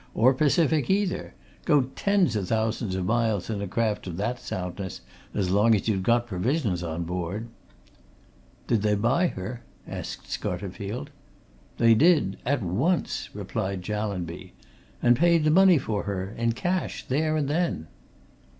[0.15, 1.35] "Or Pacific, either.
[1.63, 5.01] Go tens o' thousands o' miles in a craft of that soundness,
[5.35, 7.49] as long as you'd got provisions on board!
[8.65, 11.09] "Did they buy her?" asked Scarterfield.
[11.77, 14.53] "They did at once," replied Jallanby.
[15.03, 17.85] "And paid the money for her in cash, there and then."